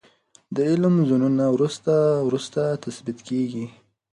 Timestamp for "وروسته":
1.55-1.93, 2.27-2.61